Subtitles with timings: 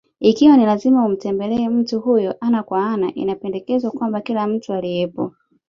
[0.19, 5.31] Ikiwa ni lazima umtembelee mtu huyo ana kwa ana, inapendekezwa kwamba kila mtu aliyepo: